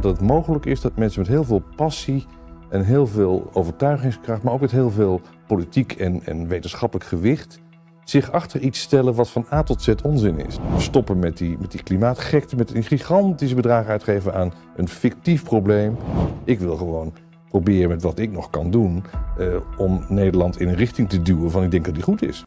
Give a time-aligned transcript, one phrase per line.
[0.00, 2.26] Dat het mogelijk is dat mensen met heel veel passie
[2.68, 7.60] en heel veel overtuigingskracht, maar ook met heel veel politiek en, en wetenschappelijk gewicht,
[8.04, 10.58] zich achter iets stellen wat van A tot Z onzin is.
[10.76, 15.96] Stoppen met die, met die klimaatgekte, met die gigantische bedragen uitgeven aan een fictief probleem.
[16.44, 17.12] Ik wil gewoon
[17.48, 19.04] proberen met wat ik nog kan doen
[19.38, 19.46] eh,
[19.76, 22.44] om Nederland in een richting te duwen van ik denk dat die goed is.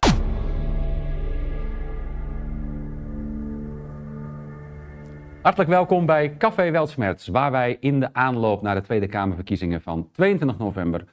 [5.44, 10.10] Hartelijk welkom bij Café Weltsmerts, waar wij in de aanloop naar de Tweede Kamerverkiezingen van
[10.12, 11.06] 22 november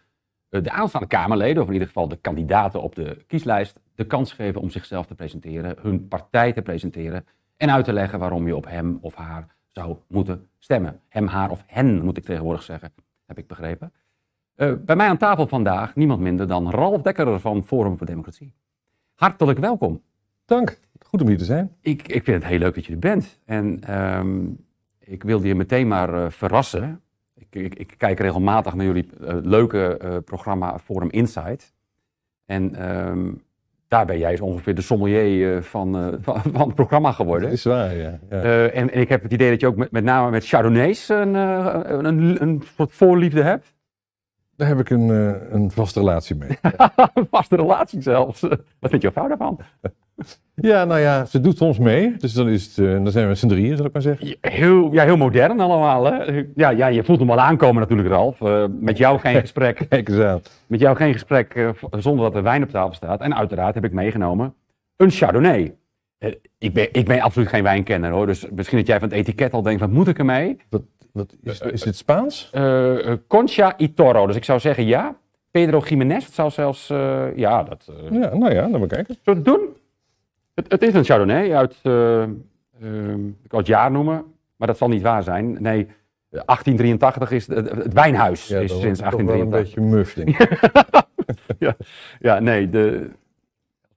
[0.48, 4.32] eh, de aanstaande Kamerleden, of in ieder geval de kandidaten op de kieslijst, de kans
[4.32, 8.56] geven om zichzelf te presenteren, hun partij te presenteren en uit te leggen waarom je
[8.56, 11.00] op hem of haar zou moeten stemmen.
[11.08, 12.92] Hem, haar of hen moet ik tegenwoordig zeggen,
[13.26, 13.92] heb ik begrepen.
[14.56, 18.54] Uh, bij mij aan tafel vandaag niemand minder dan Ralf Dekker van Forum voor Democratie.
[19.14, 20.02] Hartelijk welkom.
[20.44, 20.78] Dank.
[21.06, 21.76] Goed om hier te zijn.
[21.80, 23.38] Ik, ik vind het heel leuk dat je er bent.
[23.44, 24.64] En um,
[24.98, 27.00] ik wilde je meteen maar uh, verrassen.
[27.34, 31.74] Ik, ik, ik, kijk regelmatig naar jullie uh, leuke uh, programma Forum Insight.
[32.46, 33.42] En um,
[33.88, 35.92] daar ben jij ongeveer de sommelier van,
[36.22, 37.48] van, van, het programma geworden.
[37.48, 38.18] Dat is waar, ja.
[38.30, 38.42] ja.
[38.68, 41.34] En, en, ik heb het idee dat je ook met, met name met Chardonnays een,
[41.34, 43.74] een, een, een soort voorliefde hebt.
[44.56, 45.08] Daar heb ik een,
[45.54, 46.58] een vaste relatie mee.
[47.14, 48.40] een vaste relatie zelfs.
[48.40, 49.60] Wat vindt jouw vrouw daarvan?
[50.62, 52.16] Ja, nou ja, ze doet soms mee.
[52.16, 54.36] Dus dan, is het, uh, dan zijn we met z'n drieën, zal ik maar zeggen.
[54.40, 56.04] Heel, ja, heel modern allemaal.
[56.04, 56.42] Hè?
[56.54, 58.40] Ja, ja, je voelt hem al aankomen natuurlijk, Ralf.
[58.40, 59.86] Uh, met jou geen gesprek.
[59.88, 60.40] Kijk eens aan.
[60.66, 63.20] Met jou geen gesprek uh, zonder dat er wijn op tafel staat.
[63.20, 64.54] En uiteraard heb ik meegenomen
[64.96, 65.74] een Chardonnay.
[66.58, 68.26] ik, ben, ik ben absoluut geen wijnkenner hoor.
[68.26, 70.56] Dus misschien dat jij van het etiket al denkt, wat moet ik ermee?
[70.70, 70.82] Wat,
[71.12, 72.50] wat is, is dit Spaans?
[73.26, 74.26] Concha y Toro.
[74.26, 75.18] Dus ik zou zeggen ja.
[75.50, 76.86] Pedro Jiménez zou zelfs,
[77.34, 77.90] ja, dat...
[78.10, 79.16] ja, nou ja, dan maar kijken.
[79.22, 79.79] Zullen we het doen?
[80.60, 81.92] Het, het, is een Chardonnay uit, uh,
[82.82, 84.24] uh, ik kan het jaar noemen,
[84.56, 85.52] maar dat zal niet waar zijn.
[85.62, 85.86] Nee,
[86.30, 89.24] 1883 is het, het wijnhuis ja, is sinds 1883.
[89.26, 90.14] Wel een beetje muf,
[91.66, 91.76] ja,
[92.18, 93.10] ja, nee, de,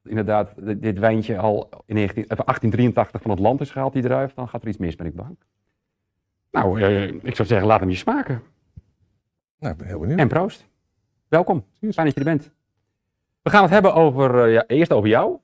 [0.04, 4.50] inderdaad, dit wijntje al in 19, 1883 van het land is gehaald, die druif, dan
[4.50, 5.38] gaat er iets mis, ben ik bang.
[6.52, 8.42] Nou, uh, ik zou zeggen, laat hem je smaken.
[9.60, 10.20] Nou, ik ben heel benieuwd.
[10.20, 10.68] En proost.
[11.28, 11.66] Welkom.
[11.80, 12.52] Fijn dat je er bent.
[13.42, 15.38] We gaan het hebben over, ja, eerst over jou.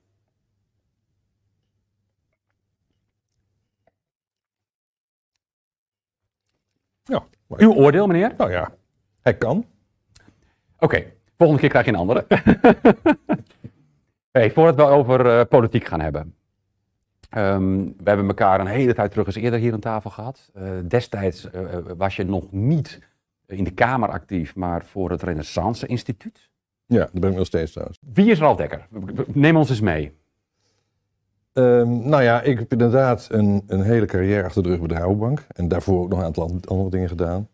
[7.10, 7.24] Ja.
[7.48, 8.34] Uw oordeel, meneer?
[8.38, 8.72] Nou ja,
[9.22, 9.58] hij kan.
[9.58, 11.14] Oké, okay.
[11.38, 12.26] volgende keer krijg je een andere.
[14.32, 16.34] hey, voordat we over uh, politiek gaan hebben.
[17.38, 20.52] Um, we hebben elkaar een hele tijd terug eens eerder hier aan tafel gehad.
[20.58, 23.00] Uh, destijds uh, was je nog niet
[23.46, 26.50] in de Kamer actief, maar voor het Renaissance Instituut.
[26.86, 28.00] Ja, daar ben ik nog steeds trouwens.
[28.14, 28.88] Wie is Ralf Dekker?
[29.28, 30.19] Neem ons eens mee.
[31.60, 34.94] Um, nou ja, ik heb inderdaad een, een, hele carrière achter de rug bij de
[34.94, 35.46] Rabobank.
[35.56, 37.48] En daarvoor ook nog een aantal andere dingen gedaan.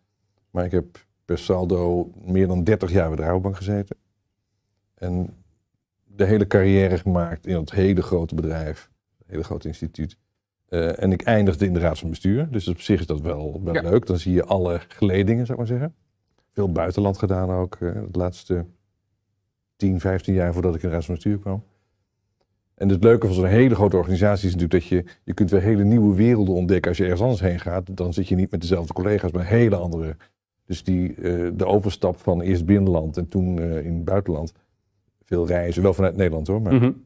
[0.51, 0.85] Maar ik heb
[1.25, 3.95] per saldo meer dan 30 jaar bij de Rabobank gezeten.
[4.95, 5.33] En
[6.03, 8.89] de hele carrière gemaakt in dat hele grote bedrijf.
[9.17, 10.17] Een hele grote instituut.
[10.69, 12.47] Uh, en ik eindigde in de raad van bestuur.
[12.51, 13.81] Dus op zich is dat wel, wel ja.
[13.81, 14.05] leuk.
[14.05, 15.95] Dan zie je alle geledingen, zou ik maar zeggen.
[16.49, 17.77] Veel buitenland gedaan ook.
[17.79, 18.65] Uh, de laatste
[19.75, 21.63] 10, 15 jaar voordat ik in de raad van bestuur kwam.
[22.75, 25.61] En het leuke van zo'n hele grote organisatie is natuurlijk dat je, je kunt weer
[25.61, 26.89] hele nieuwe werelden ontdekken.
[26.89, 29.75] Als je ergens anders heen gaat, dan zit je niet met dezelfde collega's, maar hele
[29.75, 30.15] andere.
[30.65, 34.53] Dus die, uh, de overstap van eerst binnenland en toen uh, in het buitenland.
[35.23, 37.03] Veel reizen, wel vanuit Nederland hoor, maar mm -hmm.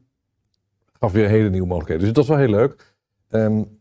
[0.92, 2.04] gaf weer hele nieuwe mogelijkheden.
[2.04, 2.94] Dus dat was wel heel leuk.
[3.30, 3.78] Um,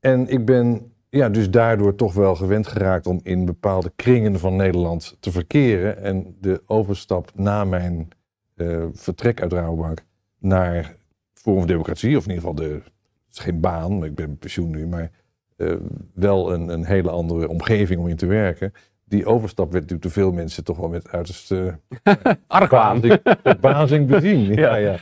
[0.00, 4.56] en ik ben ja, dus daardoor toch wel gewend geraakt om in bepaalde kringen van
[4.56, 6.02] Nederland te verkeren.
[6.02, 8.08] En de overstap na mijn
[8.54, 10.04] uh, vertrek uit Rabobank
[10.46, 10.96] naar
[11.32, 14.70] Forum voor Democratie, of in ieder geval de, het is geen baan, ik ben pensioen
[14.70, 15.10] nu, maar
[15.56, 15.74] uh,
[16.14, 18.72] wel een, een hele andere omgeving om in te werken.
[19.04, 22.14] Die overstap werd natuurlijk door veel mensen toch wel met uiterste uh,
[22.46, 23.00] argwaan,
[23.42, 24.54] verbazing bezien.
[24.64, 24.96] Ja, ja.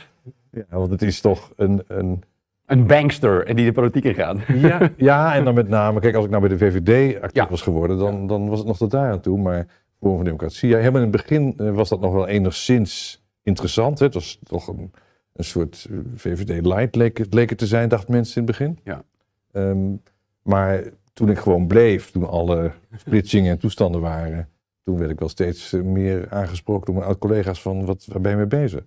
[0.51, 2.23] ja, want het is toch een, een
[2.65, 4.37] een bankster en die de politiek ingaat.
[4.47, 7.49] Ja, ja, en dan met name, kijk, als ik nou bij de VVD actief ja.
[7.49, 9.39] was geworden, dan, dan was het nog tot daar aan toe.
[9.39, 9.67] Maar
[9.99, 13.99] Forum voor Democratie, ja, helemaal in het begin uh, was dat nog wel enigszins interessant.
[13.99, 14.05] Hè?
[14.05, 14.91] Het was toch een,
[15.35, 18.79] een soort VVD-light leek, leek het te zijn, dachten mensen in het begin.
[18.83, 19.03] Ja.
[19.51, 20.01] Um,
[20.41, 20.83] maar
[21.13, 24.49] toen ik gewoon bleef, toen alle splitsingen en toestanden waren,
[24.83, 28.37] toen werd ik wel steeds meer aangesproken door mijn oud-collega's van, wat, waar ben je
[28.37, 28.83] mee bezig?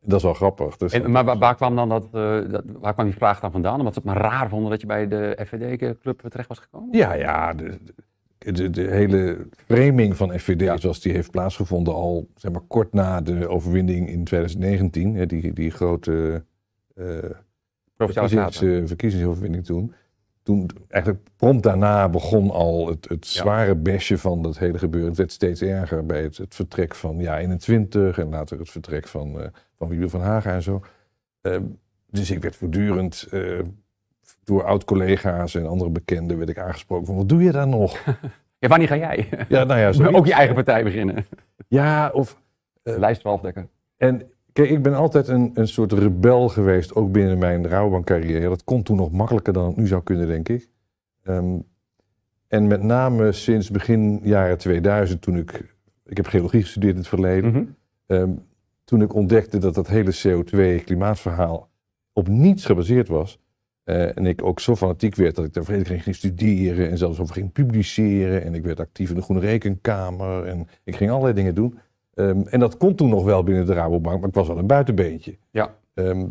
[0.00, 0.76] Dat is wel grappig.
[0.76, 3.50] Dus en, maar waar, waar, kwam dan dat, uh, dat, waar kwam die vraag dan
[3.50, 3.78] vandaan?
[3.78, 6.98] Omdat ze het maar raar vonden dat je bij de FVD-club terecht was gekomen?
[6.98, 7.52] Ja, ja.
[7.52, 7.94] De, de,
[8.52, 10.76] de hele framing van FVD ja.
[10.76, 15.14] zoals die heeft plaatsgevonden al zeg maar, kort na de overwinning in 2019.
[15.14, 16.44] Hè, die, die grote
[16.94, 17.18] uh,
[17.96, 18.58] verkiezings,
[18.88, 19.92] verkiezingsoverwinning toen.
[20.42, 23.42] toen eigenlijk prompt daarna begon al het, het Ja.
[23.42, 25.08] zware besje van dat hele gebeuren.
[25.08, 29.08] Het werd steeds erger bij het, het vertrek van ja 21 en later het vertrek
[29.08, 29.46] van, eh
[29.76, 30.80] van Wiebe van Haga en zo.
[31.40, 31.62] Ehm,
[32.10, 33.26] dus ik werd voortdurend
[34.44, 37.96] door oud-collega's en andere bekenden werd ik aangesproken van wat doe je daar nog?
[38.58, 39.28] Ja, wanneer ga jij?
[39.48, 41.26] ja, nou ja, ook je eigen partij beginnen.
[41.68, 42.40] Ja, of
[42.82, 43.68] Lijst 12 dekken.
[43.96, 48.48] En kijk, ik ben altijd een, een soort rebel geweest, ook binnen mijn rouwbankcarrière.
[48.48, 50.68] Dat kon toen nog makkelijker dan het nu zou kunnen, denk ik.
[51.22, 51.58] Ehm,
[52.48, 55.74] en met name sinds begin jaren 2000, toen ik...
[56.04, 57.50] Ik heb geologie gestudeerd in het verleden.
[57.50, 57.64] Mhm.
[58.06, 58.30] Ehm,
[58.84, 61.68] toen ik ontdekte dat dat hele CO2-klimaatverhaal
[62.12, 63.38] op niets gebaseerd was.
[63.84, 67.20] Eh, en ik ook zo fanatiek werd dat ik daar volledig ging studeren en zelfs
[67.20, 68.44] over ging publiceren.
[68.44, 71.78] En ik werd actief in de Groene Rekenkamer en ik ging allerlei dingen doen.
[72.14, 74.66] Ehm, en dat kon toen nog wel binnen de Rabobank, maar ik was wel een
[74.66, 75.36] buitenbeentje.
[75.50, 75.74] Ja.
[75.94, 76.26] Ehm,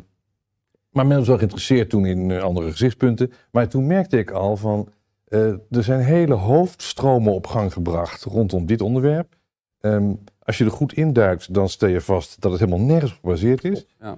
[0.89, 3.31] maar men was wel geïnteresseerd toen in eh, andere gezichtspunten.
[3.51, 4.89] Maar toen merkte ik al van,
[5.27, 9.35] eh, er zijn hele hoofdstromen op gang gebracht rondom dit onderwerp.
[9.79, 13.17] Ehm, als je er goed induikt, dan stel je vast dat het helemaal nergens op
[13.19, 13.85] gebaseerd is.
[13.99, 14.17] Ja.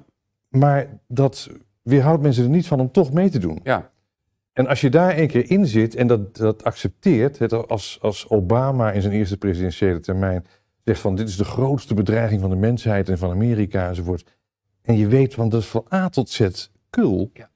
[0.50, 1.50] Maar dat
[1.86, 3.60] weerhoudt mensen er niet van om toch mee te doen.
[3.64, 3.92] Ja.
[4.54, 8.30] En als je daar een keer in zit en dat, dat accepteert, het, als, als
[8.30, 10.46] Obama in zijn eerste presidentiële termijn
[10.84, 14.36] zegt van dit is de grootste bedreiging van de mensheid en van Amerika enzovoort.
[14.82, 17.30] En je weet van dat is van A tot Z kul.
[17.34, 17.50] Ja.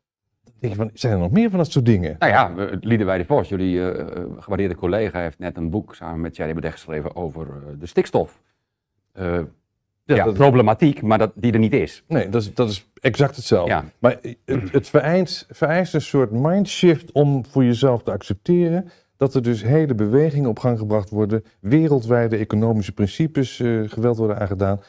[0.44, 2.16] Dan denk je van, zijn er nog meer van dat soort dingen?
[2.20, 6.34] Nou ja, Liedewij de Vos, jullie eh, gewaardeerde collega, heeft net een boek samen met
[6.34, 8.42] Thierry Baudet geschreven over eh, de stikstof.
[9.12, 9.42] Eh,
[10.16, 12.04] ja, dat- problematiek, maar dat die er niet is.
[12.08, 13.72] Nee, dat is, dat is exact hetzelfde.
[13.72, 13.84] Ja.
[14.00, 19.42] Maar het, het vereist, vereist een soort mindshift om voor jezelf te accepteren dat er
[19.44, 24.82] dus hele bewegingen op gang gebracht worden, wereldwijde economische principes eh, geweld worden aangedaan,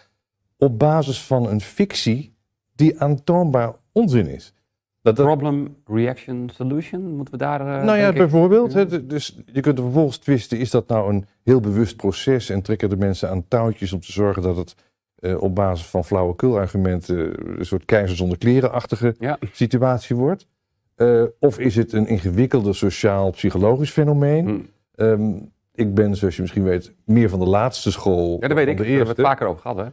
[0.58, 2.34] op basis van een fictie
[2.74, 4.54] die aantoonbaar onzin is.
[5.02, 7.60] Dat, dat, Problem, reaction, solution, moeten we daar...
[7.60, 9.08] eh, nou ja, ik- bijvoorbeeld.
[9.10, 12.88] Dus je kunt er vervolgens twisten, is dat nou een heel bewust proces en trekken
[12.88, 14.74] de mensen aan touwtjes om te zorgen dat het
[15.20, 19.38] eh, op basis van flauwekulargumenten een soort keizer zonder kleren-achtige Ja.
[19.52, 20.46] situatie wordt?
[20.94, 24.46] Eh, of is het een ingewikkelder sociaal-psychologisch fenomeen?
[24.48, 24.60] Hm.
[24.94, 25.32] Ehm,
[25.74, 28.76] ik ben, zoals je misschien weet, meer van de laatste school Ja, dat weet ik.
[28.76, 29.86] Daar hebben we het vaker over gehad, hè?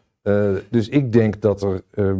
[0.56, 2.20] Eh, dus ik denk dat er, ehm,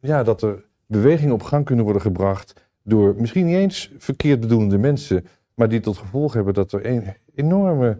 [0.00, 4.78] ja, dat er bewegingen op gang kunnen worden gebracht door misschien niet eens verkeerd bedoelende
[4.78, 7.04] mensen, maar die tot gevolg hebben dat er een
[7.34, 7.98] enorme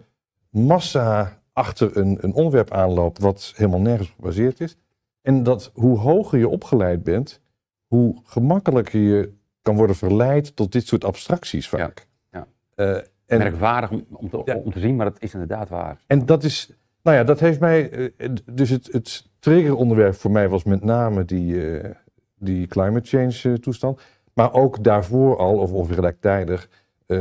[0.49, 4.77] massa achter een, een onderwerp aanloopt wat helemaal nergens op gebaseerd is.
[5.21, 7.41] En dat hoe hoger je opgeleid bent,
[7.87, 12.07] hoe gemakkelijker je kan worden verleid tot dit soort abstracties vaak.
[12.31, 12.47] ja.
[12.75, 12.95] Eh,
[13.25, 14.55] en, Merkwaardig om, om, te, Ja.
[14.55, 16.01] om te zien, maar dat is inderdaad waar.
[16.07, 16.71] en dat is,
[17.03, 21.25] nou ja, dat heeft mij, eh, dus het, het triggeronderwerp voor mij was met name
[21.25, 21.89] die, eh,
[22.35, 24.01] die climate change toestand.
[24.33, 26.69] Maar ook daarvoor al, of ongeveer gelijktijdig,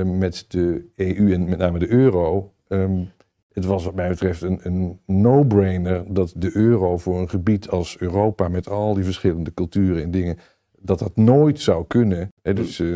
[0.04, 2.52] met de EU en met name de euro.
[2.68, 3.02] ehm,
[3.60, 7.98] het was wat mij betreft een, een no-brainer dat de euro voor een gebied als
[7.98, 10.38] Europa met al die verschillende culturen en dingen,
[10.78, 12.32] dat dat nooit zou kunnen.
[12.42, 12.94] Hè, dus eh,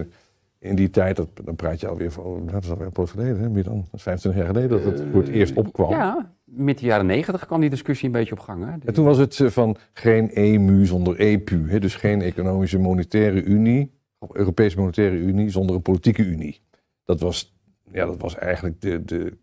[0.58, 3.10] in die tijd, dat, dan praat je alweer van, oh, dat is alweer een poos
[3.10, 5.90] geleden, hè, meer dan 25 jaar geleden, dat het voor het eerst opkwam.
[5.90, 8.64] Ja, midden jaren negentig kwam die discussie een beetje op gang.
[8.64, 8.72] Hè?
[8.78, 11.70] Die- En toen was het eh, van geen EMU zonder EPU.
[11.70, 11.78] Hè?
[11.80, 16.60] Dus geen economische monetaire unie, of Europese monetaire unie zonder een politieke unie.
[17.04, 17.54] Dat was,
[17.92, 19.38] ja, dat was eigenlijk de, de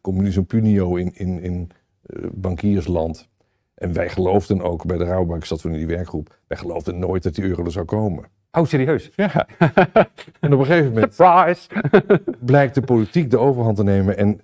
[0.00, 1.70] communisme punio in, in, in
[2.02, 3.28] eh, bankiersland.
[3.74, 6.98] En wij geloofden ook, bij de Rouwbank ik zat toen in die werkgroep, wij geloofden
[6.98, 8.24] nooit dat die euro er zou komen.
[8.52, 9.10] Oh, serieus?
[9.16, 9.46] Ja.
[10.40, 11.68] en op een gegeven moment Surprise!
[12.40, 14.40] blijkt de politiek de overhand te nemen en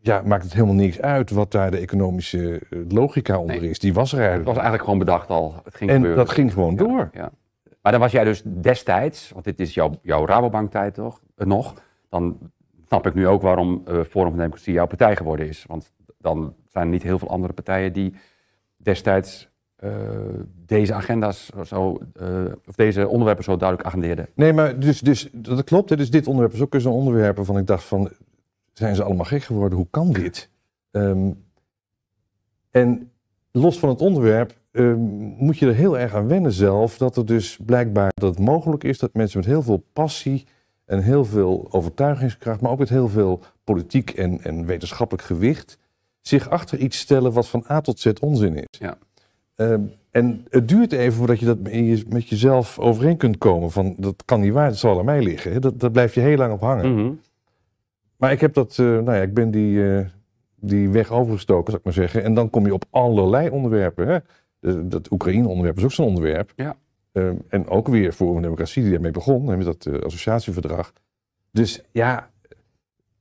[0.00, 3.70] ja, maakt het helemaal niks uit wat daar de economische eh, logica onder Nee.
[3.70, 3.78] is.
[3.78, 4.46] Die was er Het eigenlijk.
[4.48, 5.54] was eigenlijk gewoon bedacht al.
[5.64, 6.24] Het ging En gebeuren.
[6.24, 7.10] dat ging gewoon Ja, door.
[7.12, 7.30] Ja.
[7.82, 11.74] Maar dan was jij dus destijds, want dit is jouw, jouw Rabobank-tijd toch, eh, nog.
[12.08, 12.38] Dan
[12.88, 15.64] snap ik nu ook waarom eh, Forum van Democratie jouw partij geworden is.
[15.66, 18.14] Want dan zijn er niet heel veel andere partijen die
[18.76, 19.90] destijds eh,
[20.66, 24.28] deze agenda's zo, eh, of deze onderwerpen zo duidelijk agendeerden.
[24.34, 25.90] Nee, maar dus, dus dat klopt.
[25.90, 25.96] Hè.
[25.96, 28.10] Dus dit onderwerp is ook een onderwerp waarvan ik dacht van,
[28.72, 29.78] zijn ze allemaal gek geworden?
[29.78, 30.50] Hoe kan dit?
[30.90, 31.30] Ehm,
[32.70, 33.10] en
[33.50, 35.00] los van het onderwerp ehm,
[35.36, 38.98] moet je er heel erg aan wennen zelf, dat er dus blijkbaar dat mogelijk is
[38.98, 40.46] dat mensen met heel veel passie
[40.88, 45.78] en heel veel overtuigingskracht, maar ook met heel veel politiek en, en wetenschappelijk gewicht,
[46.20, 48.78] zich achter iets stellen wat van A tot Z onzin is.
[48.78, 48.98] Ja.
[49.54, 51.58] Ehm, en het duurt even voordat je dat
[52.08, 53.70] met jezelf overeen kunt komen.
[53.70, 55.60] Van dat kan niet waar, dat zal aan mij liggen.
[55.60, 56.94] Dat, dat blijf je heel lang op hangen.
[56.94, 57.12] Mhm.
[58.16, 60.06] Maar ik heb dat, eh, nou ja, ik ben die, eh,
[60.54, 62.24] die weg overgestoken, zou ik maar zeggen.
[62.24, 64.06] En dan kom je op allerlei onderwerpen.
[64.08, 64.18] Hè.
[64.88, 66.52] Dat Oekraïne-onderwerp is ook zo'n onderwerp.
[66.56, 66.76] Ja.
[67.18, 70.92] Ehm, en ook weer Forum voor Democratie die daarmee begon, met dat eh, associatieverdrag.
[71.50, 72.30] Dus ja,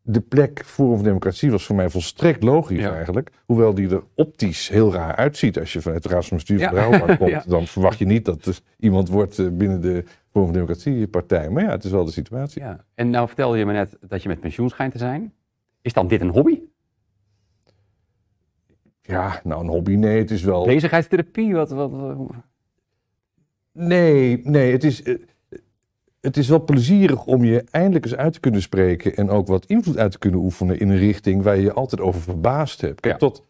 [0.01, 2.93] de plek Forum voor Democratie was voor mij volstrekt logisch Ja.
[2.95, 3.31] eigenlijk.
[3.45, 5.59] Hoewel die er optisch heel raar uitziet.
[5.59, 7.15] Als je vanuit de Raad van Bestuur van Ja.
[7.15, 7.43] komt, Ja.
[7.47, 11.49] dan verwacht je niet dat er iemand wordt eh, binnen de Forum voor Democratie partij.
[11.49, 12.61] Maar ja, het is wel de situatie.
[12.61, 12.85] Ja.
[12.95, 15.33] En nou vertelde je me net dat je met pensioen schijnt te zijn.
[15.81, 16.59] Is dan dit een hobby?
[19.01, 20.65] Ja, nou een hobby, nee, het is wel...
[20.65, 21.53] Bezigheidstherapie?
[21.53, 22.17] Wat, wat, wat-
[23.77, 25.15] Nee, nee, het is, eh,
[26.21, 29.65] het is wel plezierig om je eindelijk eens uit te kunnen spreken en ook wat
[29.65, 32.99] invloed uit te kunnen oefenen in een richting waar je je altijd over verbaasd hebt.
[32.99, 33.19] Kijk, Ja.
[33.19, 33.43] tot,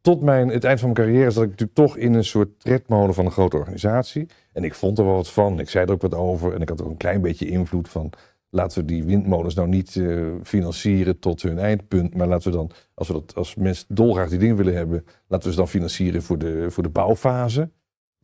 [0.00, 3.14] tot mijn, het eind van mijn carrière zat ik natuurlijk toch in een soort tredmolen
[3.14, 4.26] van een grote organisatie.
[4.52, 6.68] En ik vond er wel wat van, ik zei er ook wat over en ik
[6.68, 8.12] had ook een klein beetje invloed van
[8.50, 12.70] laten we die windmolens nou niet eh, financieren tot hun eindpunt, maar laten we dan,
[12.94, 16.22] als, we dat, als mensen dolgraag die dingen willen hebben, laten we ze dan financieren
[16.22, 17.70] voor de, voor de bouwfase.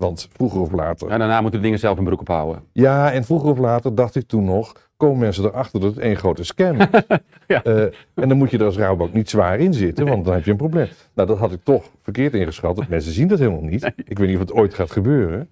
[0.00, 2.62] Want vroeger of later Ja, daarna moeten de dingen zelf een broek ophouden.
[2.72, 6.16] ja, en vroeger of later dacht ik toen nog, komen mensen erachter dat het één
[6.16, 6.86] grote scam is.
[7.46, 7.62] Ja.
[7.64, 7.82] Eh,
[8.14, 10.50] en dan moet je er als Rabobank niet zwaar in zitten, want dan heb je
[10.50, 10.88] een probleem.
[11.14, 12.88] Nou, dat had ik toch verkeerd ingeschat.
[12.88, 13.92] Mensen zien dat helemaal niet.
[14.04, 15.48] Ik weet niet of het ooit gaat gebeuren.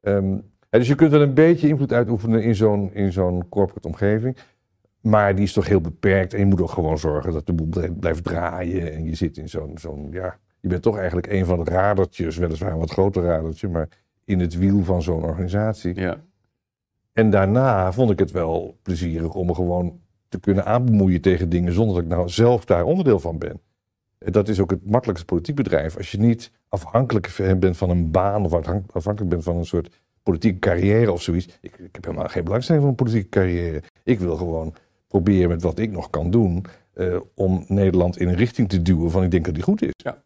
[0.00, 0.36] Ehm,
[0.70, 4.36] dus je kunt wel een beetje invloed uitoefenen in zo'n, in zo'n corporate omgeving.
[5.00, 6.32] Maar die is toch heel beperkt.
[6.34, 8.92] En je moet ook gewoon zorgen dat de boel blijft- blijft draaien.
[8.92, 12.36] En je zit in zo'n, zo'n ja, je bent toch eigenlijk een van de radertjes,
[12.36, 13.88] weliswaar een wat groter radertje, maar
[14.24, 16.00] in het wiel van zo'n organisatie.
[16.00, 16.20] Ja.
[17.12, 21.72] En daarna vond ik het wel plezierig om me gewoon te kunnen aanbemoeien tegen dingen
[21.72, 23.60] zonder dat ik nou zelf daar onderdeel van ben.
[24.18, 25.96] En Dat is ook het makkelijkste politiek bedrijf.
[25.96, 30.00] Als je niet afhankelijk bent van een baan of afhank- afhankelijk bent van een soort
[30.22, 31.46] politieke carrière of zoiets.
[31.60, 33.82] Ik, ik heb helemaal geen belangstelling voor een politieke carrière.
[34.02, 34.74] Ik wil gewoon
[35.08, 39.10] proberen met wat ik nog kan doen eh, om Nederland in een richting te duwen
[39.10, 39.92] van ik denk dat die goed is.
[39.96, 40.22] Ja.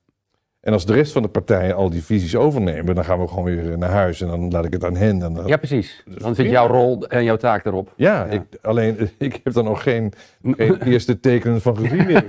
[0.60, 3.44] En als de rest van de partijen al die visies overnemen, dan gaan we gewoon
[3.44, 5.22] weer naar huis en dan laat ik het aan hen.
[5.22, 6.04] En dan, ja, precies.
[6.18, 7.92] Dan zit jouw rol en jouw taak erop.
[7.96, 8.30] Ja, Ja.
[8.30, 10.12] Ik, alleen eh, ik heb dan nog geen,
[10.42, 12.06] geen eerste tekenen van gezien.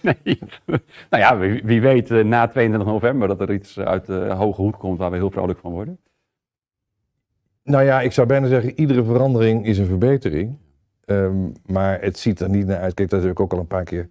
[0.00, 0.38] Nee.
[1.10, 4.60] nou ja, wie, wie weet eh, na 22 november dat er iets uit de hoge
[4.60, 5.98] hoed komt waar we heel vrolijk van worden.
[7.62, 10.58] nou ja, ik zou bijna zeggen, iedere verandering is een verbetering.
[11.04, 12.94] Ehm, maar het ziet er niet naar uit.
[12.94, 14.08] Kijk, dat heb ik ook al een paar keer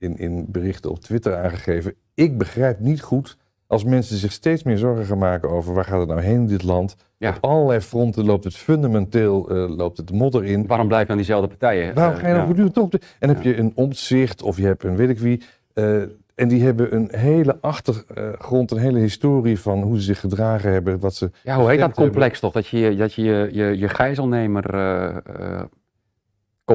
[0.00, 1.94] in, in berichten op Twitter aangegeven.
[2.14, 5.98] Ik begrijp niet goed als mensen zich steeds meer zorgen gaan maken over waar gaat
[6.00, 6.96] het nou heen in dit land.
[7.16, 7.28] Ja.
[7.30, 10.66] Op allerlei fronten loopt het fundamenteel eh, loopt het de modder in.
[10.66, 11.94] Waarom blijven dan diezelfde partijen?
[11.94, 12.46] Waarom eh, ga je nou ja.
[12.46, 12.90] voortdurend op?
[12.90, 15.42] de- En heb je een omzicht of je hebt een weet ik wie.
[15.74, 16.02] eh,
[16.34, 20.98] en die hebben een hele achtergrond, een hele historie van hoe ze zich gedragen hebben.
[21.00, 22.04] Wat ze, Ja, hoe heet dat hebben.
[22.04, 22.52] complex toch?
[22.52, 24.64] Dat je dat je, je, je, je gijzelnemer...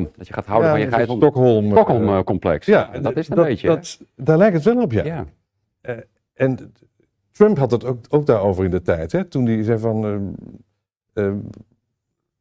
[0.01, 1.15] kom, dat je gaat houden van je gijzel...
[1.15, 1.65] Stockholm.
[1.65, 2.65] eh, Stockholm-complex.
[2.65, 3.67] ja, dat is een beetje.
[3.67, 3.73] hè?
[3.75, 5.03] dat- daar lijkt het wel op, ja.
[5.03, 5.25] ja.
[6.33, 6.73] En
[7.31, 9.11] Trump had het ook, ook daarover in de tijd.
[9.11, 9.23] Hè?
[9.25, 10.05] Toen hij zei van...
[11.13, 11.33] eh, eh,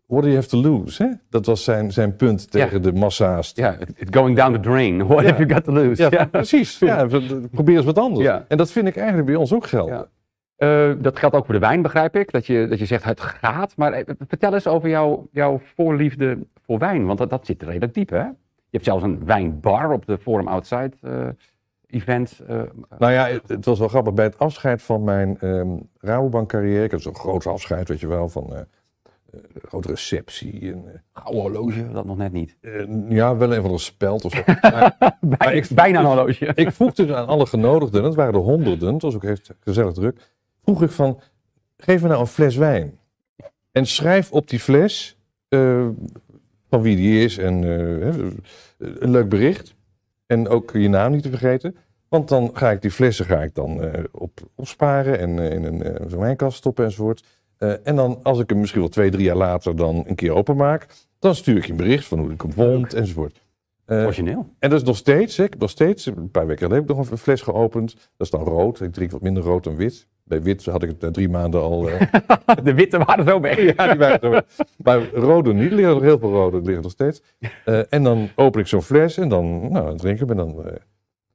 [0.07, 1.03] what do you have to lose?
[1.03, 1.09] Hè?
[1.31, 2.49] Dat was zijn, zijn punt Ja.
[2.65, 3.53] tegen de massa's.
[3.55, 5.07] Ja, it- it's going down the drain.
[5.07, 5.29] What Ja.
[5.29, 6.07] have you got to lose?
[6.11, 6.79] Ja, precies.
[6.79, 7.07] Ja,
[7.51, 8.25] probeer eens wat anders.
[8.27, 8.45] Ja.
[8.49, 10.09] En dat vind ik eigenlijk bij ons ook gelden.
[10.57, 12.33] Eh, dat geldt ook voor de wijn, begrijp ik.
[12.33, 13.77] Dat je, dat je zegt het gaat.
[13.77, 17.07] Maar eh, vertel eens over jouw, jouw voorliefde voor wijn.
[17.07, 18.19] Want dat, dat zit redelijk diep, hè?
[18.25, 21.27] Je hebt zelfs een wijnbar op de Forum Outside eh,
[21.87, 22.41] event.
[22.99, 24.15] Nou ja, het, het was wel grappig.
[24.15, 28.07] Bij het afscheid van mijn ehm Rabobank carrière, ik had zo'n groot afscheid, weet je
[28.07, 28.67] wel, van
[29.69, 30.73] grote receptie.
[30.73, 32.57] En, gouden horloge, dat nog net niet.
[33.09, 34.43] ja, wel een van de speld of zo.
[34.61, 36.47] maar, Bijna, ik- bijna een horloge.
[36.55, 39.93] ik vroeg dus aan alle genodigden, het waren er honderden, het was ook echt gezellig
[39.93, 40.33] druk,
[40.65, 41.21] vroeg ik van,
[41.77, 42.99] geef me nou een fles wijn.
[43.73, 45.17] En schrijf op die fles
[45.49, 45.87] eh,
[46.71, 49.75] van wie die is en eh, een leuk bericht.
[50.27, 51.77] En ook je naam niet te vergeten.
[52.09, 56.19] Want dan ga ik die flessen ga ik dan eh, op, opsparen en in een
[56.19, 57.25] wijnkast stoppen enzovoort.
[57.83, 60.87] En dan als ik hem misschien wel twee, drie jaar later dan een keer openmaak,
[61.19, 63.43] dan stuur ik je een bericht van hoe ik hem vond enzovoort.
[63.87, 64.49] Origineel.
[64.59, 66.91] en dat is nog steeds, hè, ik heb nog steeds, een paar weken geleden heb
[66.91, 67.95] ik nog een fles geopend.
[67.95, 68.81] Dat is dan rood.
[68.81, 70.07] Ik drink wat minder rood dan wit.
[70.25, 71.89] Bij wit had ik het na drie maanden al.
[71.91, 72.01] eh,
[72.65, 73.61] De witte waren zo weg.
[73.77, 74.65] ja, die waren zo.
[74.77, 75.71] Maar rode niet.
[75.71, 77.23] Er liggen nog heel veel rode, liggen nog steeds.
[77.65, 80.31] Eh, en dan open ik zo'n fles en dan, nou, drink ik hem.
[80.31, 80.73] En, dan, eh,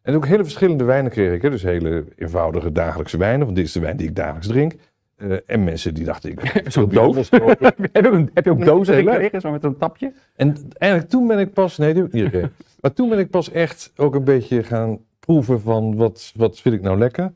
[0.02, 1.42] en ook hele verschillende wijnen kreeg ik.
[1.42, 1.50] Hè.
[1.50, 3.46] Dus hele eenvoudige dagelijkse wijnen.
[3.46, 4.74] Want dit is de wijn die ik dagelijks drink.
[5.16, 7.30] Eh, en mensen die dachten, ik Zo'n doos.
[7.30, 10.14] heb, je heb je ook dozen gekregen, zo met een tapje?
[10.36, 12.52] En eigenlijk toen ben ik pas, nee, die heb ik niet gekregen.
[12.80, 16.76] Maar toen ben ik pas echt ook een beetje gaan proeven van wat, wat vind
[16.76, 17.34] ik nou lekker.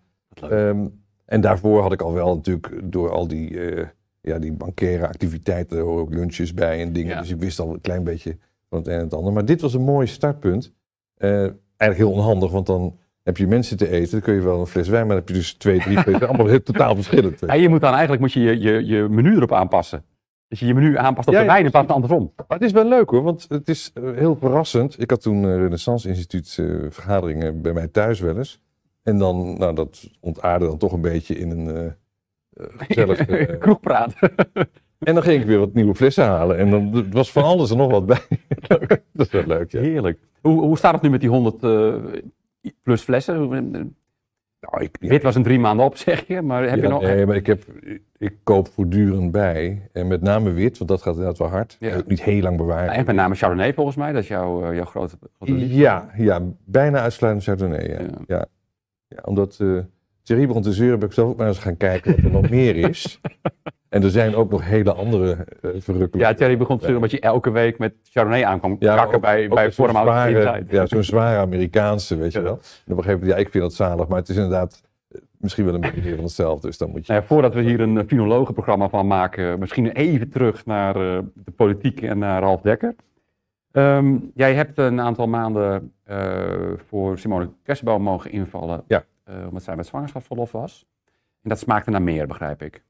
[1.25, 3.85] En daarvoor had ik al wel natuurlijk door al die, eh
[4.23, 7.11] ja, die bankaire activiteiten, er horen ook lunches bij en dingen.
[7.11, 7.19] Ja.
[7.19, 8.37] Dus ik wist al een klein beetje
[8.69, 9.33] van het een en het ander.
[9.33, 10.73] Maar dit was een mooi startpunt.
[11.17, 11.29] Eh,
[11.77, 14.67] eigenlijk heel onhandig, want dan Heb je mensen te eten, dan kun je wel een
[14.67, 16.27] fles wijn, maar dan heb je dus twee, drie flessen.
[16.27, 17.39] allemaal heel totaal verschillend.
[17.39, 20.03] Ja, je moet dan eigenlijk moet je, je, je, je menu erop aanpassen.
[20.47, 22.31] Dus je je menu aanpast op Ja, de wijn in plaats van andersom.
[22.35, 25.01] Maar het is wel leuk hoor, want het is eh, heel verrassend.
[25.01, 26.49] Ik had toen Renaissance Instituut
[26.89, 28.59] vergaderingen bij mij thuis wel eens.
[29.03, 31.91] En dan, nou dat ontaarde dan toch een beetje in een eh,
[32.87, 33.19] gezellig...
[33.27, 34.13] eh, Kroegpraat.
[34.99, 36.57] en dan ging ik weer wat nieuwe flessen halen.
[36.57, 38.21] En dan er was van alles er nog wat bij.
[39.13, 39.79] dat is wel leuk, ja.
[39.79, 40.19] Heerlijk.
[40.41, 41.95] Hoe, hoe staat het nu met die 100 eh,
[42.83, 43.49] plus flessen?
[44.59, 46.41] Nou, ik, Wit was een drie maanden op, zeg je.
[46.41, 47.01] Maar heb ja, je nog...
[47.01, 47.63] Nee, maar ik, heb,
[48.17, 49.89] ik koop voortdurend bij.
[49.91, 51.77] En met name wit, want dat gaat inderdaad wel hard.
[51.79, 51.95] Ja.
[51.95, 52.85] Ook niet heel lang bewaren.
[52.85, 54.11] Ja, en met name Chardonnay volgens mij.
[54.11, 55.17] Dat is jouw, jouw grote...
[55.55, 57.89] Ja, ja, bijna uitsluitend Chardonnay.
[57.89, 57.99] Ja.
[58.27, 58.45] Ja.
[59.15, 59.21] Ja.
[59.23, 59.79] Omdat uh,
[60.23, 62.49] Thierry begon te zeuren, ben ik zelf ook maar eens gaan kijken wat er nog
[62.49, 63.19] meer is.
[63.89, 66.17] En er zijn ook nog hele andere uh, verrukkelijke...
[66.17, 69.21] Ja, Thierry begon te zeuren omdat je elke week met Chardonnay aankwam Ja, kakken ook-
[69.21, 70.65] bij, ook bij Forum zware- Inside.
[70.75, 72.53] Ja, zo'n zware Amerikaanse, weet je wel.
[72.53, 75.21] En op een gegeven moment, ja, ik vind dat zalig, maar het is inderdaad eh,
[75.37, 76.67] misschien wel een beetje meer van hetzelfde.
[76.67, 77.11] Dus dan moet je...
[77.11, 82.01] Nou ja, voordat we hier een finologenprogramma van maken, misschien even terug naar de politiek
[82.01, 82.95] en naar Ralf Dekker.
[83.73, 89.03] Ehm, jij hebt een aantal maanden eh, voor Simone Kersenboom mogen invallen, Ja.
[89.23, 90.85] eh, omdat zij met zwangerschapsverlof was.
[91.41, 92.83] En dat smaakte naar meer, begrijp ik.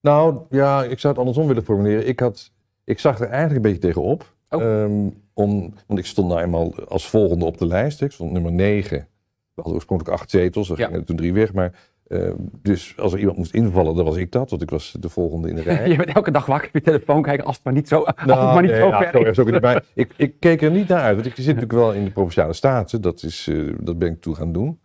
[0.00, 2.08] Nou, ja, ik zou het andersom willen formuleren.
[2.08, 2.52] Ik, had,
[2.84, 4.34] ik zag er eigenlijk een beetje tegenop.
[4.50, 4.62] Oh.
[4.62, 8.02] Ehm, om, want ik stond nou eenmaal als volgende op de lijst.
[8.02, 8.98] Ik stond nummer 9.
[8.98, 9.06] We
[9.54, 10.84] hadden oorspronkelijk acht zetels, er Ja.
[10.84, 11.52] gingen er toen drie weg.
[11.52, 14.50] Maar, ehm, dus als er iemand moest invallen, dan was ik dat.
[14.50, 15.88] Want ik was de volgende in de rij.
[15.88, 18.14] je bent elke dag wakker op je telefoon kijken als het maar niet zo, als
[18.16, 19.38] het maar niet nee, zo ver is.
[19.38, 19.80] ook niet.
[19.94, 21.14] Ik, ik keek er niet naar uit.
[21.14, 23.00] Want ik zit natuurlijk wel in de Provinciale Staten.
[23.00, 24.78] Dat, is, eh, dat ben ik toe gaan doen.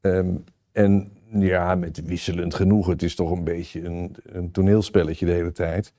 [0.00, 0.34] Ehm,
[0.72, 2.92] en ja, met wisselend genoegen.
[2.92, 5.92] Het is toch een beetje een, een toneelspelletje de hele tijd.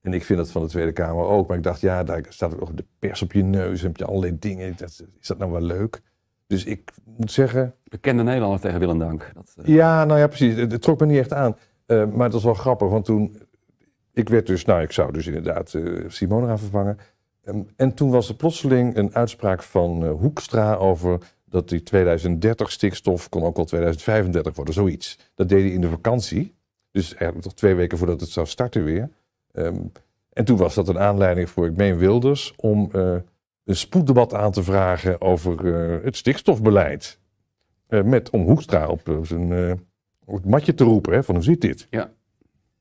[0.00, 1.48] En ik vind dat van de Tweede Kamer ook.
[1.48, 3.80] Maar ik dacht, ja, daar staat ook nog de pers op je neus.
[3.80, 4.74] En heb je allerlei dingen.
[4.76, 6.00] Dacht, is dat nou wel leuk?
[6.52, 9.30] Dus ik moet zeggen, Bekende Nederlander tegen Willem Dank.
[9.34, 10.54] Dat, eh, ja, nou ja, precies.
[10.54, 11.56] Het, het trok me niet echt aan.
[11.86, 13.36] Eh, maar het was wel grappig, want toen...
[14.12, 16.98] Ik werd dus, nou, ik zou dus inderdaad eh, Simone gaan vervangen.
[17.44, 23.28] Ehm, en toen was er plotseling een uitspraak van Hoekstra over dat die 2030 stikstof
[23.28, 25.18] kon ook wel 2035 worden, zoiets.
[25.34, 26.54] Dat deed hij in de vakantie.
[26.90, 29.10] Dus eigenlijk toch twee weken voordat het zou starten weer.
[29.52, 29.76] Ehm,
[30.32, 32.90] en toen was dat een aanleiding voor, ik meen Wilders, om
[33.64, 37.20] een spoeddebat aan te vragen over eh, het stikstofbeleid.
[37.86, 39.80] Eh, met om Hoekstra op, eh, zijn
[40.24, 41.86] op het matje te roepen, hè, van hoe zit dit?
[41.90, 42.12] Ja.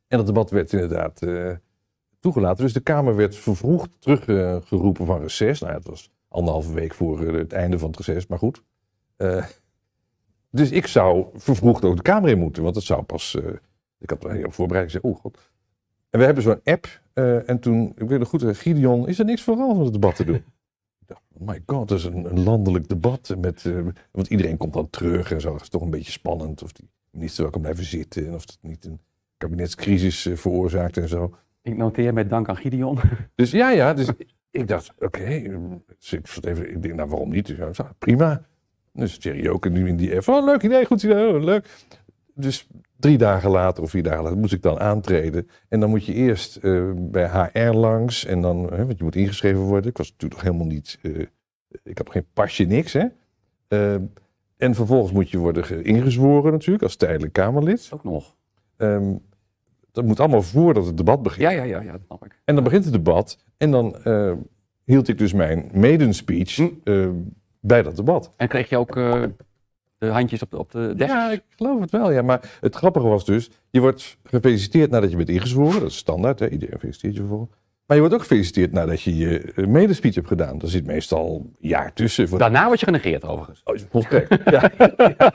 [0.08, 1.22] En dat debat werd inderdaad
[2.20, 2.64] toegelaten.
[2.64, 5.60] Dus de Kamer werd vervroegd teruggeroepen van reces.
[5.60, 8.64] Nou het was anderhalve week voor het einde van het reces, maar goed.
[10.50, 13.38] Dus ik zou vervroegd ook de Kamer in moeten, want het zou pas...
[14.00, 15.52] ik had er heel voorbereid gezegd, oh god.
[16.10, 17.02] En we hebben zo'n app.
[17.46, 20.26] en toen, ik weet nog goed, Gideon, is er niks vooral om het debat te
[20.26, 20.44] doen?
[21.14, 23.36] Dacht, oh my god, dat is een, een landelijk debat.
[23.38, 23.80] Met, eh,
[24.12, 25.52] want iedereen komt dan terug en zo.
[25.52, 26.64] Dat is toch een beetje spannend.
[26.64, 28.28] Of die minister wel kan blijven zitten.
[28.28, 29.00] En of het niet een
[29.38, 31.36] kabinetscrisis eh, veroorzaakt en zo.
[31.62, 33.00] Ik noteer met dank aan Gideon.
[33.36, 33.94] Dus ja, ja.
[33.94, 34.08] Dus
[34.52, 35.24] ik dacht, oké.
[35.24, 35.58] eh,
[36.00, 37.46] dus ik, ik denk, nou waarom niet?
[37.46, 38.46] Dus, ja, prima.
[38.94, 40.28] Dus Thierry ook en nu in die app.
[40.28, 41.86] Oh, leuk idee, goed idee, oh, leuk.
[42.36, 42.68] Dus
[42.98, 45.48] drie dagen later of vier dagen later moest ik dan aantreden.
[45.70, 48.26] En dan moet je eerst eh, bij HR langs.
[48.26, 49.90] En dan, hè, want je moet ingeschreven worden.
[49.90, 51.00] Ik was natuurlijk nog helemaal niet...
[51.02, 51.26] eh,
[51.84, 53.06] ik had geen pasje, niks hè.
[53.68, 53.94] Eh,
[54.58, 57.90] en vervolgens moet je worden ge- ingezworen natuurlijk als tijdelijk Kamerlid.
[57.94, 58.36] Ook nog.
[58.78, 59.14] Ehm,
[59.92, 61.42] dat moet allemaal voordat het debat begint.
[61.42, 62.42] Ja, ja, ja, ja dat snap ik.
[62.46, 63.44] En dan begint het debat.
[63.58, 63.96] En dan
[64.84, 67.12] hield ik dus mijn maiden speech Hm.
[67.60, 68.34] bij dat debat.
[68.38, 68.96] En kreeg je ook
[70.02, 71.12] de handjes op de, op de desk?
[71.12, 72.12] Ja, ik geloof het wel.
[72.12, 72.22] Ja.
[72.22, 75.80] Maar het grappige was dus, je wordt gefeliciteerd nadat je bent ingezworen.
[75.80, 76.50] Dat is standaard, hè?
[76.50, 77.48] iedereen feliciteert je voor.
[77.86, 80.58] Maar je wordt ook gefeliciteerd nadat je je eh, medespeech hebt gedaan.
[80.58, 82.28] Daar zit meestal een jaar tussen.
[82.28, 83.62] Voor Daarna word je genegeerd overigens.
[83.64, 84.38] Oh, volstrekt.
[84.52, 84.72] ja.
[85.18, 85.34] Ja.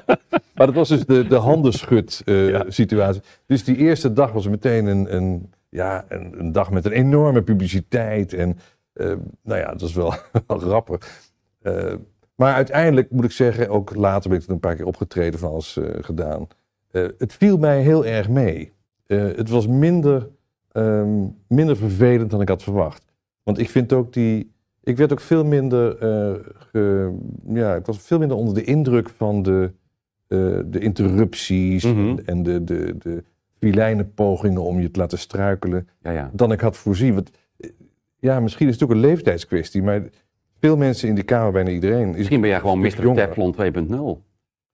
[0.55, 2.65] Maar dat was dus de, de handenschud eh, Ja.
[2.69, 3.23] situatie.
[3.47, 7.43] Dus die eerste dag was meteen een, een, ja, een, een dag met een enorme
[7.43, 8.33] publiciteit.
[8.33, 8.59] En
[8.93, 10.15] eh, nou ja, dat was wel,
[10.47, 11.25] wel grappig.
[12.37, 15.51] Maar uiteindelijk moet ik zeggen, ook later ben ik er een paar keer opgetreden van
[15.51, 16.47] alles eh, gedaan.
[16.91, 18.73] Eh, het viel mij heel erg mee.
[19.07, 20.29] Eh, het was minder,
[20.73, 23.05] ehm, minder vervelend dan ik had verwacht.
[23.43, 25.97] Want ik vind ook die, ik werd ook veel minder,
[26.73, 27.15] ge-
[27.49, 29.71] ja, ik was veel minder onder de indruk van de,
[30.67, 32.19] de interrupties Mhm.
[32.25, 33.25] en de, de, de
[33.59, 36.31] filijne pogingen om je te laten struikelen Ja, ja.
[36.33, 37.15] dan ik had voorzien.
[37.15, 37.31] Want,
[38.19, 40.03] ja, misschien is het ook een leeftijdskwestie, maar
[40.67, 42.09] veel mensen in die Kamer, bijna iedereen.
[42.11, 43.15] Is Misschien ben jij gewoon Mr.
[43.15, 43.89] Teflon 2.0.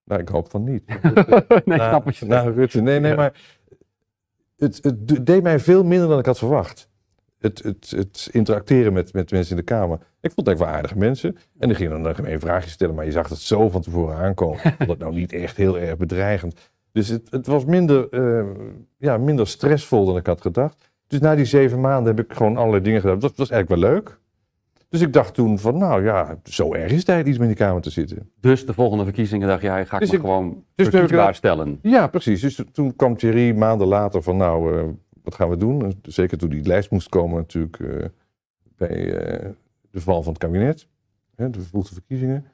[0.04, 0.82] Nou, ik hoop van niet.
[1.64, 2.56] nee, na, snap wat je na zegt.
[2.56, 2.80] Rutte.
[2.80, 3.16] Nee, nee, Ja.
[3.16, 3.32] maar
[4.56, 6.88] het, het de- deed mij veel minder dan ik had verwacht.
[7.38, 9.98] het, het, het interacteren met, met mensen in de Kamer.
[10.20, 11.36] Ik vond het echt wel aardige mensen.
[11.58, 14.58] En die gingen dan een vraagje stellen, maar je zag het zo van tevoren aankomen.
[14.64, 16.70] Ik vond het nou niet echt heel erg bedreigend.
[16.92, 18.46] Dus het, het was minder, eh,
[18.98, 20.90] ja, minder stressvol dan ik had gedacht.
[21.06, 23.18] Dus na die zeven maanden heb ik gewoon allerlei dingen gedaan.
[23.18, 24.18] Dat was eigenlijk wel leuk.
[24.92, 27.54] Dus ik dacht toen van, nou ja, zo erg is het eigenlijk iets met in
[27.54, 28.30] die Kamer te zitten.
[28.40, 31.78] Dus de volgende verkiezingen dacht jij, ga ik Dus me ik- gewoon dus verkiesbaar stellen.
[31.82, 32.40] Ja, precies.
[32.40, 34.84] Dus toen kwam Thierry maanden later van, nou, eh,
[35.22, 35.82] wat gaan we doen?
[35.84, 38.04] En Zeker toen die lijst moest komen natuurlijk eh,
[38.76, 39.48] bij eh,
[39.90, 40.86] de val van het kabinet.
[41.36, 42.44] Hè, de vervroegde verkiezingen.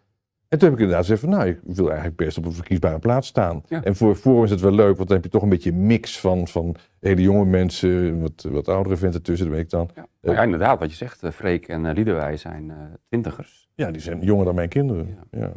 [0.48, 2.98] En toen heb ik inderdaad gezegd van, nou, ik wil eigenlijk best op een verkiesbare
[2.98, 3.62] plaats staan.
[3.68, 3.82] Ja.
[3.82, 5.86] En voor Forum is het wel leuk, want dan heb je toch een beetje een
[5.86, 9.90] mix van, van hele jonge mensen, wat, wat oudere venten tussen, dat weet ik dan.
[9.94, 10.06] Ja.
[10.20, 12.76] Maar ja, inderdaad, wat je zegt, eh, Freek en uh, Liedewij zijn eh,
[13.08, 13.68] twintigers.
[13.74, 15.18] Ja, die zijn jonger dan mijn kinderen.
[15.30, 15.52] Ja.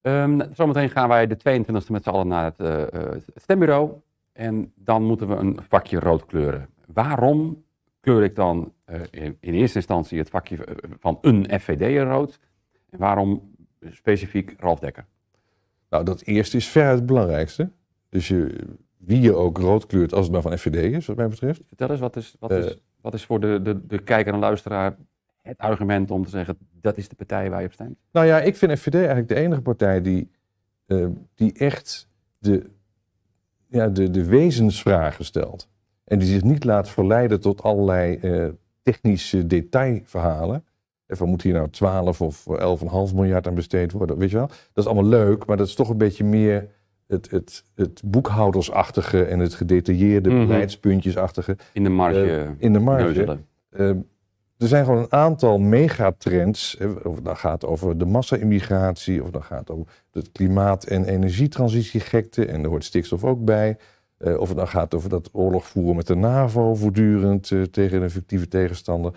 [0.00, 3.90] Ehm, zometeen gaan wij de 22e met z'n allen naar het eh, eh, het stembureau.
[4.32, 6.68] En dan moeten we een vakje rood kleuren.
[6.86, 7.64] Waarom
[8.00, 12.38] kleur ik dan eh, in, in eerste instantie het vakje eh, van een FVD rood?
[12.90, 13.54] En waarom
[13.90, 15.04] specifiek Ralf Dekker?
[15.90, 17.70] Nou, dat eerste is veruit het belangrijkste.
[18.08, 18.58] Dus je,
[18.96, 21.62] wie je ook rood kleurt als het maar van FVD is, wat mij betreft.
[21.66, 22.58] Vertel eens, wat is, wat Eh.
[22.58, 24.96] is, wat is voor de, de, de kijker en luisteraar
[25.42, 27.98] het argument om te zeggen dat is de partij waar je op stemt?
[28.12, 30.30] Nou ja, ik vind FVD eigenlijk de enige partij die,
[30.86, 32.08] eh, die echt
[32.38, 32.70] de,
[33.68, 35.68] ja, de, de wezensvragen stelt.
[36.04, 38.48] En die zich niet laat verleiden tot allerlei eh,
[38.82, 40.64] technische detailverhalen.
[41.08, 42.44] Van moet hier nou 12 of
[43.10, 44.46] 11,5 miljard aan besteed worden, weet je wel?
[44.46, 46.68] Dat is allemaal leuk, maar dat is toch een beetje meer
[47.06, 50.46] het, het, het boekhoudersachtige en het gedetailleerde Mhm.
[50.46, 53.38] beleidspuntjesachtige In de marge eh, in de marge.
[53.70, 53.88] Eh,
[54.58, 56.76] er zijn gewoon een aantal megatrends.
[56.76, 60.84] eh, Of het nou gaat over de massa-immigratie, of het nou gaat over de klimaat-
[60.84, 62.46] en energietransitiegekte.
[62.46, 63.76] En daar hoort stikstof ook bij.
[64.18, 68.02] Eh, of het nou gaat over dat oorlog voeren met de NAVO voortdurend eh, tegen
[68.02, 69.12] een fictieve tegenstander.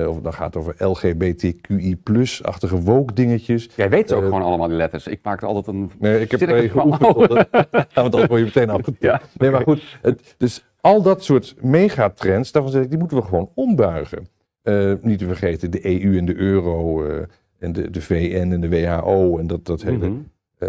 [0.00, 3.68] Eh, of het nou gaat over LGBTQI+-achtige woke-dingetjes.
[3.76, 5.06] Jij weet ze ook eh, gewoon allemaal die letters.
[5.06, 5.90] Ik maak er altijd een...
[5.98, 7.48] Nee, ik heb er geoefend.
[7.94, 8.84] anders word je meteen.
[8.98, 9.98] Ja, Nee, maar goed.
[10.02, 14.28] Het, dus al dat soort megatrends, daarvan zeg ik, die moeten we gewoon ombuigen.
[14.62, 17.02] Eh, niet te vergeten de EU en de euro
[17.62, 20.12] en de, de VN en de WHO en dat, dat hele...
[20.58, 20.68] Eh,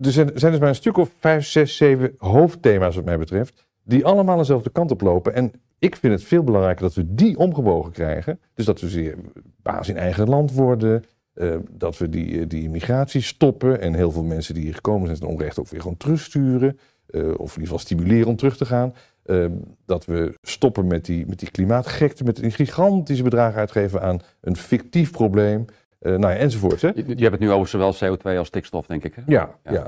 [0.00, 3.66] er zijn, zijn dus maar een stuk of vijf, zes, zeven hoofdthema's wat mij betreft,
[3.84, 5.34] die allemaal dezelfde kant op lopen.
[5.34, 8.40] En ik vind het veel belangrijker dat we die omgebogen krijgen.
[8.54, 9.14] Dus dat we weer
[9.62, 11.04] baas in eigen land worden.
[11.34, 13.80] eh, dat we die, eh, die immigratie stoppen.
[13.80, 16.78] En heel veel mensen die hier gekomen zijn, zijn onrecht ook weer gewoon terugsturen.
[17.06, 18.94] eh, of in ieder geval stimuleren om terug te gaan.
[19.22, 19.46] Eh,
[19.86, 24.56] dat we stoppen met die, met die klimaatgekte, met die gigantische bedragen uitgeven aan een
[24.56, 25.64] fictief probleem.
[26.00, 26.80] nou ja, enzovoort.
[26.82, 26.88] Hè?
[26.88, 29.14] Je, je hebt het nu over zowel CO2 als stikstof, denk ik.
[29.14, 29.22] Hè?
[29.26, 29.72] Ja, Ja.
[29.72, 29.86] ja.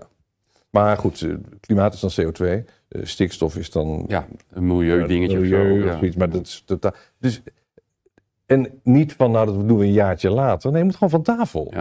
[0.70, 2.64] Maar goed, eh, klimaat is dan CO2.
[2.88, 5.86] eh, stikstof is dan Ja, een milieudingetje milieu of of zo.
[5.92, 5.98] ja.
[5.98, 6.16] zoiets.
[6.16, 6.92] Maar dat is totaal.
[7.18, 7.42] Dus,
[8.46, 10.68] en niet van, nou, dat doen we een jaartje later.
[10.70, 11.72] Nee, het moet gewoon van tafel.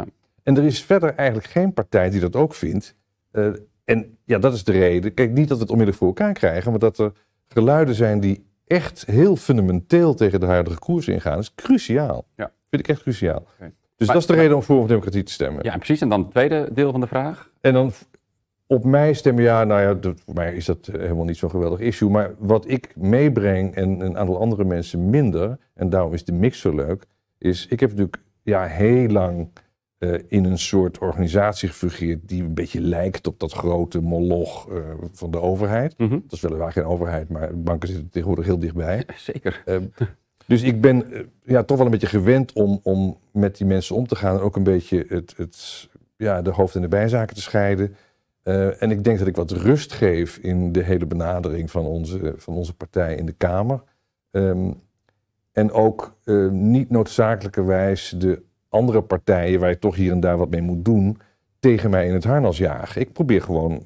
[0.44, 2.96] En er is verder eigenlijk geen partij die dat ook vindt.
[3.32, 3.48] Eh,
[3.86, 5.14] en ja, dat is de reden.
[5.14, 7.12] Kijk, niet dat we het onmiddellijk voor elkaar krijgen, maar dat er
[7.48, 12.26] geluiden zijn die echt heel fundamenteel tegen de huidige koers ingaan, is cruciaal.
[12.36, 12.52] Ja.
[12.70, 13.44] Vind ik echt cruciaal.
[13.60, 15.64] Dus Maar- dat is de reden om voor of democratie te stemmen.
[15.64, 16.02] Ja, precies.
[16.02, 17.52] En dan het tweede deel van de vraag.
[17.62, 17.92] En dan
[18.68, 21.50] op mij stemmen, ja, nou ja, dat- voor mij is dat eh, helemaal niet zo'n
[21.50, 22.10] geweldig issue.
[22.10, 26.60] Maar wat ik meebreng en een aantal andere mensen minder, en daarom is de mix
[26.60, 27.06] zo leuk,
[27.38, 29.50] is ik heb natuurlijk ja, heel lang
[29.98, 34.78] eh, in een soort organisatie gefungeerd die een beetje lijkt op dat grote moloch eh,
[35.12, 35.98] van de overheid.
[35.98, 36.10] Mhm.
[36.12, 39.04] Dat is weliswaar geen overheid, maar banken zitten tegenwoordig heel dichtbij.
[39.16, 39.64] Zeker.
[40.46, 41.06] Dus ik ben
[41.44, 44.36] ja, toch wel een beetje gewend om, om met die mensen om te gaan.
[44.36, 47.96] En ook een beetje het, het, ja, de hoofd- en de bijzaken te scheiden.
[48.48, 52.34] Eh, en ik denk dat ik wat rust geef in de hele benadering van onze,
[52.38, 53.84] van onze partij in de Kamer.
[54.32, 54.72] Ehm,
[55.52, 60.50] en ook eh, niet noodzakelijkerwijs de andere partijen, waar je toch hier en daar wat
[60.50, 61.18] mee moet doen,
[61.60, 63.02] tegen mij in het harnas jagen.
[63.02, 63.82] Ik probeer gewoon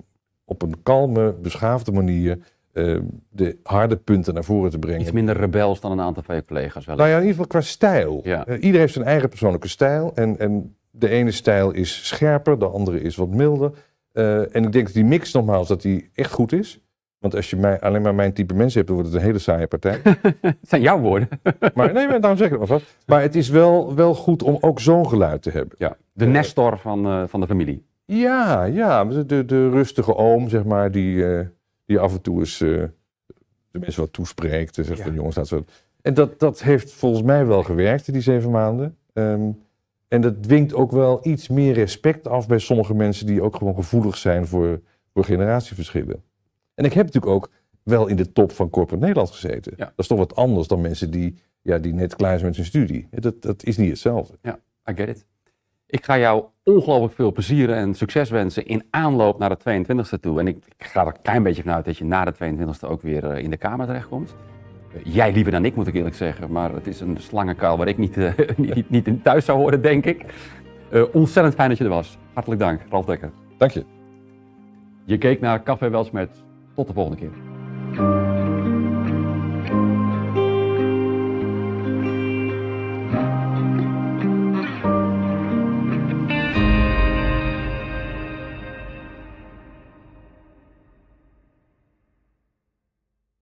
[0.45, 2.39] op een kalme, beschaafde manier
[2.71, 5.01] eh, de harde punten naar voren te brengen.
[5.01, 6.95] Iets minder rebels dan een aantal van je collega's wel.
[6.95, 8.21] Nou ja, in ieder geval qua stijl.
[8.23, 8.47] Ja.
[8.47, 10.11] Iedereen heeft zijn eigen persoonlijke stijl.
[10.15, 13.71] En, en de ene stijl is scherper, de andere is wat milder.
[14.11, 16.79] Eh, en ik denk dat die mix nogmaals, dat die echt goed is.
[17.19, 19.39] Want als je mij, alleen maar mijn type mensen hebt, dan wordt het een hele
[19.39, 19.99] saaie partij.
[20.41, 21.27] Het zijn jouw woorden.
[21.75, 22.97] maar nee, maar daarom zeg ik het maar vast.
[23.05, 25.75] Maar het is wel, wel goed om ook zo'n geluid te hebben.
[25.77, 27.85] Ja, de Nestor van, eh, van de familie.
[28.05, 31.45] Ja, ja, de, de, rustige oom, zeg maar, die, eh,
[31.85, 32.69] die af en toe eens eh,
[33.71, 34.77] de mensen wat toespreekt.
[34.77, 35.03] En zegt Ja.
[35.03, 35.65] van jongens, dat zo.
[36.01, 38.97] En dat, dat heeft volgens mij wel gewerkt in die zeven maanden.
[39.13, 39.49] Ehm,
[40.11, 43.75] en dat dwingt ook wel iets meer respect af bij sommige mensen die ook gewoon
[43.75, 44.81] gevoelig zijn voor,
[45.13, 46.23] voor generatieverschillen.
[46.73, 47.51] En ik heb natuurlijk ook
[47.83, 49.73] wel in de top van corporate Nederland gezeten.
[49.77, 49.85] Ja.
[49.85, 52.65] Dat is toch wat anders dan mensen die, ja, die net klaar zijn met hun
[52.65, 53.07] studie.
[53.11, 54.37] Dat, dat is niet hetzelfde.
[54.89, 55.25] I get it.
[55.85, 60.39] Ik ga jou ongelooflijk veel plezier en succes wensen in aanloop naar de 22e toe.
[60.39, 63.01] En ik, ik ga er een klein beetje vanuit dat je na de 22e ook
[63.01, 64.35] weer eh, in de Kamer terechtkomt.
[64.93, 66.51] Eh, jij liever dan ik, moet ik eerlijk zeggen.
[66.51, 69.81] Maar het is een slangenkuil waar ik niet, eh, niet, niet, in thuis zou horen,
[69.81, 70.25] denk ik.
[70.89, 72.17] Eh, ontzettend fijn dat je er was.
[72.33, 73.31] Hartelijk dank, Ralf Dekker.
[73.57, 73.85] Dank je.
[75.05, 76.29] Je keek naar Café Welsmet.
[76.75, 77.50] Tot de volgende keer.